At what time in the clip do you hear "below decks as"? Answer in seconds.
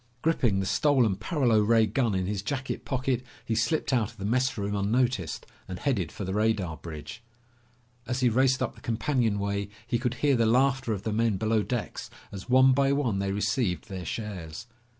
11.37-12.49